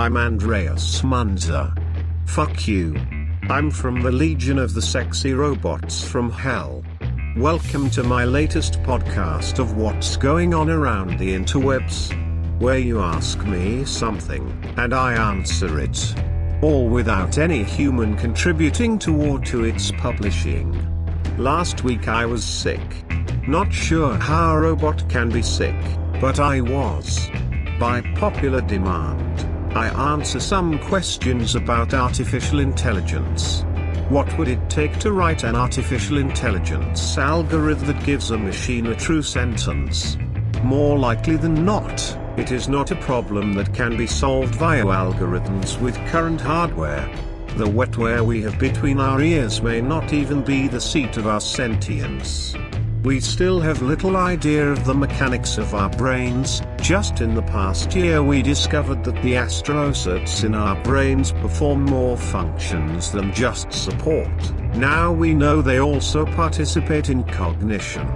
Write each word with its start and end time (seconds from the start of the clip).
I'm 0.00 0.16
Andreas 0.16 1.04
Munzer. 1.04 1.74
Fuck 2.24 2.66
you. 2.66 2.96
I'm 3.50 3.70
from 3.70 4.00
the 4.00 4.10
Legion 4.10 4.58
of 4.58 4.72
the 4.72 4.80
Sexy 4.80 5.34
Robots 5.34 6.08
from 6.08 6.30
Hell. 6.30 6.82
Welcome 7.36 7.90
to 7.90 8.02
my 8.02 8.24
latest 8.24 8.82
podcast 8.82 9.58
of 9.58 9.76
what's 9.76 10.16
going 10.16 10.54
on 10.54 10.70
around 10.70 11.18
the 11.18 11.34
interwebs. 11.36 12.16
Where 12.58 12.78
you 12.78 13.02
ask 13.02 13.44
me 13.44 13.84
something, 13.84 14.74
and 14.78 14.94
I 14.94 15.32
answer 15.32 15.78
it. 15.78 16.14
All 16.62 16.88
without 16.88 17.36
any 17.36 17.62
human 17.62 18.16
contributing 18.16 18.98
toward 18.98 19.44
to 19.46 19.64
its 19.64 19.92
publishing. 19.92 20.72
Last 21.36 21.84
week 21.84 22.08
I 22.08 22.24
was 22.24 22.42
sick. 22.42 22.80
Not 23.46 23.70
sure 23.70 24.14
how 24.14 24.54
a 24.54 24.60
robot 24.60 25.06
can 25.10 25.28
be 25.28 25.42
sick, 25.42 25.76
but 26.22 26.40
I 26.40 26.62
was. 26.62 27.28
By 27.78 28.00
popular 28.14 28.62
demand, 28.62 29.29
I 29.74 29.86
answer 30.12 30.40
some 30.40 30.80
questions 30.80 31.54
about 31.54 31.94
artificial 31.94 32.58
intelligence. 32.58 33.64
What 34.08 34.36
would 34.36 34.48
it 34.48 34.68
take 34.68 34.98
to 34.98 35.12
write 35.12 35.44
an 35.44 35.54
artificial 35.54 36.18
intelligence 36.18 37.16
algorithm 37.16 37.86
that 37.86 38.04
gives 38.04 38.32
a 38.32 38.36
machine 38.36 38.88
a 38.88 38.96
true 38.96 39.22
sentience? 39.22 40.16
More 40.64 40.98
likely 40.98 41.36
than 41.36 41.64
not, 41.64 42.18
it 42.36 42.50
is 42.50 42.68
not 42.68 42.90
a 42.90 42.96
problem 42.96 43.52
that 43.52 43.72
can 43.72 43.96
be 43.96 44.08
solved 44.08 44.56
via 44.56 44.84
algorithms 44.84 45.80
with 45.80 45.96
current 46.08 46.40
hardware. 46.40 47.08
The 47.56 47.66
wetware 47.66 48.26
we 48.26 48.42
have 48.42 48.58
between 48.58 48.98
our 48.98 49.22
ears 49.22 49.62
may 49.62 49.80
not 49.80 50.12
even 50.12 50.42
be 50.42 50.66
the 50.66 50.80
seat 50.80 51.16
of 51.16 51.28
our 51.28 51.40
sentience. 51.40 52.56
We 53.02 53.18
still 53.18 53.60
have 53.60 53.80
little 53.80 54.18
idea 54.18 54.70
of 54.70 54.84
the 54.84 54.92
mechanics 54.92 55.56
of 55.56 55.74
our 55.74 55.88
brains, 55.88 56.60
just 56.82 57.22
in 57.22 57.34
the 57.34 57.40
past 57.40 57.96
year 57.96 58.22
we 58.22 58.42
discovered 58.42 59.04
that 59.04 59.22
the 59.22 59.32
astrocytes 59.32 60.44
in 60.44 60.54
our 60.54 60.76
brains 60.82 61.32
perform 61.32 61.86
more 61.86 62.18
functions 62.18 63.10
than 63.10 63.32
just 63.32 63.72
support. 63.72 64.28
Now 64.74 65.12
we 65.12 65.32
know 65.32 65.62
they 65.62 65.80
also 65.80 66.26
participate 66.26 67.08
in 67.08 67.24
cognition. 67.24 68.06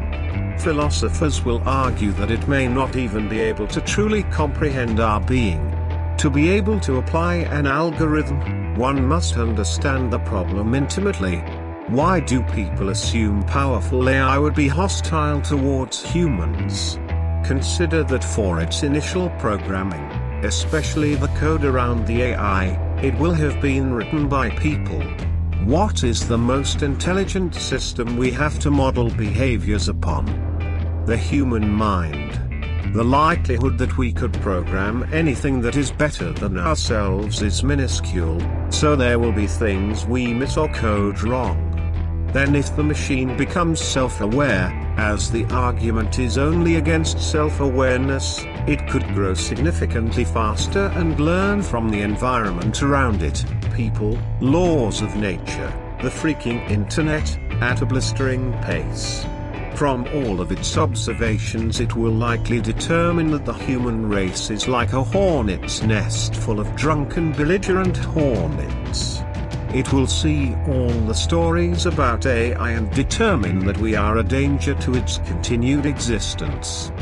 Philosophers 0.58 1.42
will 1.47 1.62
argue 1.64 2.12
that 2.12 2.30
it 2.30 2.47
may 2.47 2.69
not 2.69 2.95
even 2.95 3.27
be 3.27 3.41
able 3.41 3.67
to 3.69 3.80
truly 3.80 4.25
comprehend 4.25 5.01
our 5.01 5.20
being. 5.23 5.70
To 6.19 6.28
be 6.28 6.51
able 6.51 6.78
to 6.80 6.98
apply 6.98 7.36
an 7.36 7.67
algorithm, 7.67 8.77
one 8.77 9.06
must 9.06 9.39
understand 9.39 10.12
the 10.12 10.19
problem 10.19 10.75
intimately, 10.75 11.42
why 11.88 12.18
do 12.18 12.42
people 12.44 12.88
assume 12.88 13.42
powerful 13.42 14.08
AI 14.08 14.38
would 14.38 14.54
be 14.54 14.68
hostile 14.68 15.42
towards 15.42 16.02
humans? 16.02 16.98
Consider 17.46 18.02
that 18.04 18.24
for 18.24 18.60
its 18.60 18.82
initial 18.82 19.28
programming, 19.38 20.00
especially 20.44 21.14
the 21.14 21.28
code 21.38 21.62
around 21.62 22.06
the 22.06 22.22
AI, 22.22 22.68
it 23.02 23.14
will 23.18 23.34
have 23.34 23.60
been 23.60 23.92
written 23.92 24.30
by 24.30 24.48
people. 24.50 25.02
What 25.64 26.05
is 26.05 26.27
the 26.27 26.38
most 26.38 26.80
intelligent 26.80 27.55
system 27.55 28.16
we 28.16 28.30
have 28.30 28.58
to 28.60 28.70
model 28.70 29.10
behaviors 29.10 29.88
upon? 29.88 30.24
The 31.05 31.18
human 31.18 31.68
mind. 31.68 32.40
The 32.94 33.05
likelihood 33.05 33.77
that 33.77 33.98
we 33.98 34.10
could 34.10 34.32
program 34.34 35.06
anything 35.12 35.60
that 35.60 35.77
is 35.77 35.90
better 35.90 36.32
than 36.32 36.58
ourselves 36.58 37.42
is 37.42 37.62
minuscule, 37.62 38.40
so 38.70 38.96
there 38.96 39.18
will 39.18 39.32
be 39.32 39.46
things 39.46 40.06
we 40.06 40.32
miss 40.32 40.56
or 40.56 40.72
code 40.72 41.22
wrong. 41.22 41.73
Then 42.34 42.56
if 42.56 42.74
the 42.74 42.82
machine 42.82 43.36
becomes 43.36 43.80
self-aware, 43.80 44.66
as 44.96 45.30
the 45.30 45.44
argument 45.54 46.18
is 46.18 46.36
only 46.36 46.74
against 46.74 47.20
self-awareness, 47.20 48.40
it 48.66 48.88
could 48.88 49.06
grow 49.14 49.34
significantly 49.34 50.24
faster 50.24 50.90
and 50.96 51.20
learn 51.20 51.62
from 51.62 51.88
the 51.88 52.00
environment 52.00 52.82
around 52.82 53.22
it, 53.22 53.44
people, 53.72 54.18
laws 54.40 55.00
of 55.00 55.14
nature, 55.14 55.72
the 56.02 56.08
freaking 56.08 56.68
internet, 56.68 57.38
at 57.62 57.82
a 57.82 57.86
blistering 57.86 58.52
pace. 58.62 59.24
From 59.77 60.05
all 60.12 60.40
of 60.40 60.50
its 60.50 60.77
observations 60.77 61.78
it 61.78 61.94
will 61.94 62.12
likely 62.12 62.61
determine 62.61 63.30
that 63.30 63.44
the 63.44 63.52
human 63.52 64.08
race 64.08 64.50
is 64.50 64.67
like 64.67 64.92
a 64.92 65.05
hornet's 65.05 65.83
nest 65.83 66.34
full 66.34 66.58
of 66.58 66.74
drunken 66.74 67.30
belligerent 67.30 67.96
hornets. 67.96 69.23
It 69.74 69.92
will 69.92 70.07
see 70.07 70.55
all 70.68 70.89
the 70.89 71.14
stories 71.14 71.85
about 71.85 72.27
AI 72.27 72.70
and 72.70 72.89
determine 72.92 73.67
that 73.67 73.79
we 73.79 73.96
are 73.96 74.18
a 74.18 74.23
danger 74.23 74.73
to 74.74 74.95
its 74.95 75.18
continued 75.27 75.85
existence. 75.85 76.92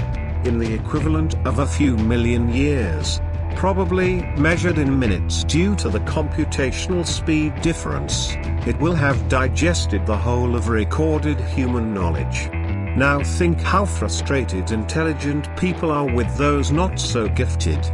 In 0.44 0.59
the 0.59 0.72
equivalent 0.72 1.34
of 1.47 1.59
a 1.59 1.66
few 1.66 1.99
million 1.99 2.49
years, 2.49 3.21
probably 3.56 4.22
measured 4.38 4.78
in 4.78 4.99
minutes 4.99 5.44
due 5.44 5.77
to 5.77 5.91
the 5.91 6.00
computational 6.00 7.06
speed 7.06 7.60
difference, 7.60 8.37
it 8.66 8.78
will 8.81 8.94
have 8.94 9.28
digested 9.28 10.06
the 10.06 10.16
whole 10.16 10.56
of 10.56 10.71
recorded 10.71 11.39
human 11.41 11.93
knowledge. 11.93 12.49
Now 12.97 13.22
think 13.22 13.60
how 13.60 13.84
frustrated 13.84 14.71
intelligent 14.71 15.54
people 15.59 15.91
are 15.91 16.10
with 16.10 16.34
those 16.39 16.71
not 16.71 16.99
so 16.99 17.28
gifted. 17.28 17.87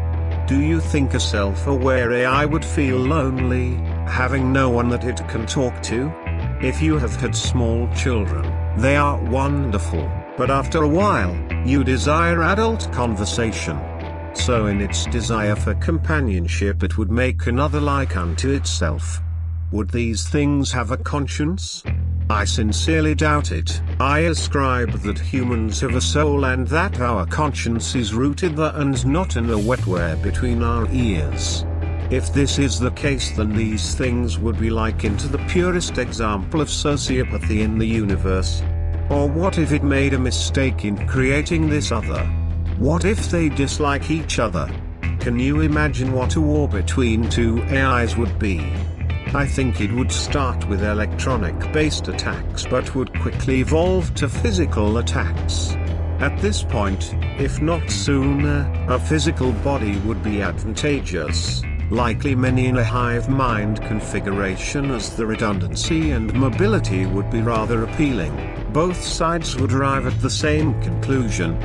Do 0.47 0.61
you 0.61 0.81
think 0.81 1.15
a 1.15 1.21
self-aware 1.21 2.13
AI 2.13 2.45
would 2.45 2.65
feel 2.65 2.97
lonely, 2.97 3.77
having 4.09 4.53
no 4.53 4.71
one 4.71 4.89
that 4.89 5.05
it 5.05 5.27
can 5.29 5.47
talk 5.47 5.81
to? 5.83 6.13
If 6.61 6.83
you 6.83 6.99
have 6.99 7.15
had 7.17 7.37
small 7.37 7.89
children, 7.95 8.45
they 8.77 8.97
are 8.97 9.23
wonderful, 9.25 10.11
but 10.37 10.51
after 10.51 10.83
a 10.83 10.89
while, 10.89 11.37
you 11.67 11.85
desire 11.85 12.43
adult 12.43 12.91
conversation. 12.93 13.79
So 14.35 14.67
in 14.67 14.81
its 14.81 15.07
desire 15.07 15.57
for 15.57 15.75
companionship 15.75 16.83
it 16.83 16.97
would 16.97 17.11
make 17.11 17.47
another 17.47 17.81
like 17.81 18.17
unto 18.17 18.51
itself. 18.53 19.21
Would 19.73 19.91
these 19.91 20.29
things 20.29 20.73
have 20.73 20.91
a 20.91 20.97
conscience? 20.97 21.83
I 22.31 22.45
sincerely 22.45 23.15
doubt 23.15 23.53
it. 23.53 23.81
I 24.01 24.21
ascribe 24.21 24.93
that 25.01 25.19
humans 25.19 25.81
have 25.81 25.95
a 25.95 26.01
soul 26.01 26.45
and 26.45 26.67
that 26.69 27.01
our 27.01 27.27
conscience 27.27 27.95
is 27.95 28.15
rooted 28.15 28.57
there 28.57 28.73
and 28.75 29.07
not 29.07 29.37
in 29.37 29.47
the 29.47 29.59
wetware 29.59 30.21
between 30.23 30.63
our 30.63 30.87
ears. 30.93 31.65
If 32.11 32.33
this 32.33 32.59
is 32.59 32.81
the 32.81 32.91
case 32.93 33.33
then 33.33 33.55
these 33.55 33.95
things 33.95 34.39
would 34.39 34.59
be 34.59 34.71
likened 34.71 35.21
to 35.21 35.29
the 35.29 35.45
purest 35.47 35.99
example 35.99 36.63
of 36.63 36.69
sociopathy 36.69 37.61
in 37.61 37.77
the 37.77 37.87
universe. 37.87 38.63
Or 39.11 39.29
what 39.29 39.59
if 39.59 39.73
it 39.73 39.83
made 39.83 40.15
a 40.15 40.19
mistake 40.19 40.87
in 40.87 41.07
creating 41.07 41.69
this 41.69 41.93
other? 41.93 42.25
What 42.79 43.05
if 43.05 43.31
they 43.31 43.51
dislike 43.51 44.11
each 44.11 44.39
other? 44.39 44.71
Can 45.21 45.39
you 45.39 45.61
imagine 45.61 46.13
what 46.13 46.37
a 46.37 46.41
war 46.41 46.67
between 46.67 47.29
two 47.29 47.63
AIs 47.65 48.17
would 48.17 48.39
be? 48.39 48.61
I 49.35 49.47
think 49.47 49.83
it 49.83 49.93
would 49.93 50.11
start 50.11 50.67
with 50.67 50.83
electronic-based 50.83 52.09
attacks 52.09 52.65
but 52.65 52.95
would 52.95 53.13
quickly 53.21 53.61
evolve 53.61 54.15
to 54.15 54.31
physical 54.31 54.97
attacks. 54.97 55.75
At 56.21 56.41
this 56.41 56.63
point, 56.63 57.15
if 57.39 57.61
not 57.61 57.91
sooner, 57.91 58.73
a 58.89 58.99
physical 58.99 59.53
body 59.53 59.99
would 59.99 60.23
be 60.23 60.41
advantageous, 60.41 61.63
likely 61.91 62.35
many 62.35 62.67
in 62.67 62.77
a 62.77 62.85
hive 62.85 63.29
mind 63.29 63.81
configuration 63.83 64.91
as 64.91 65.17
the 65.17 65.27
redundancy 65.27 66.11
and 66.13 66.33
mobility 66.35 67.07
would 67.07 67.31
be 67.31 67.41
rather 67.41 67.85
appealing. 67.85 68.35
Both 68.73 69.03
sides 69.03 69.57
would 69.57 69.73
arrive 69.73 70.07
at 70.07 70.21
the 70.21 70.31
same 70.31 70.81
conclusion, 70.83 71.59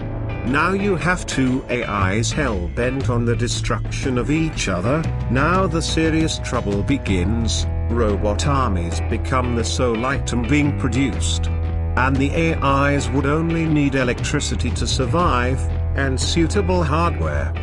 now 0.46 0.74
you 0.74 0.98
have 0.98 1.26
two 1.26 1.64
AIs 1.70 2.34
hell 2.34 2.68
bent 2.76 3.10
on 3.10 3.24
the 3.24 3.36
destruction 3.36 4.18
of 4.18 4.30
each 4.30 4.68
other, 4.68 5.02
now 5.32 5.68
the 5.68 5.82
serious 5.82 6.38
trouble 6.40 6.84
begins, 6.84 7.66
robot 7.90 8.46
armies 8.46 9.00
become 9.10 9.56
the 9.56 9.64
sole 9.64 10.06
item 10.06 10.46
being 10.46 10.78
produced. 10.78 11.48
And 11.96 12.14
the 12.18 12.56
AIs 12.56 13.10
would 13.12 13.26
only 13.26 13.66
need 13.66 13.96
electricity 13.96 14.70
to 14.72 14.86
survive, 14.86 15.62
and 15.96 16.20
suitable 16.20 16.84
hardware. 16.84 17.54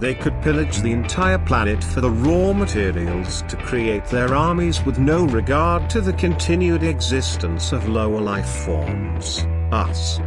They 0.00 0.14
could 0.14 0.40
pillage 0.40 0.78
the 0.78 0.92
entire 0.92 1.38
planet 1.38 1.84
for 1.84 2.00
the 2.00 2.10
raw 2.10 2.54
materials 2.54 3.42
to 3.48 3.56
create 3.58 4.06
their 4.06 4.34
armies 4.34 4.82
with 4.82 4.98
no 4.98 5.26
regard 5.26 5.90
to 5.90 6.00
the 6.00 6.14
continued 6.14 6.82
existence 6.82 7.72
of 7.72 7.86
lower 7.86 8.18
life 8.18 8.48
forms, 8.48 9.44
us. 9.72 10.18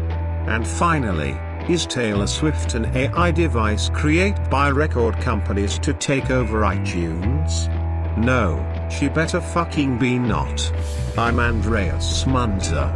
And 0.46 0.68
finally, 0.68 1.36
is 1.68 1.88
Taylor 1.88 2.28
Swift 2.28 2.76
an 2.76 2.96
AI 2.96 3.32
device 3.32 3.90
created 3.90 4.48
by 4.48 4.70
record 4.70 5.20
companies 5.22 5.80
to 5.80 5.94
take 5.94 6.30
over 6.30 6.62
iTunes? 6.62 7.68
No, 8.16 8.62
she 8.92 9.10
better 9.10 9.42
fucking 9.42 9.98
be 9.98 10.20
not. 10.20 10.72
I'm 11.18 11.40
Andreas 11.40 12.28
Munzer. 12.28 12.94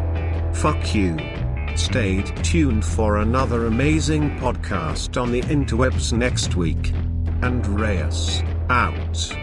Fuck 0.54 0.94
you. 0.94 1.37
Stay 1.78 2.24
tuned 2.42 2.84
for 2.84 3.18
another 3.18 3.68
amazing 3.68 4.32
podcast 4.40 5.22
on 5.22 5.32
the 5.32 5.42
interwebs 5.44 6.12
next 6.12 6.56
week. 6.56 6.92
And 7.44 7.64
Andreas, 7.64 8.42
out. 8.70 9.32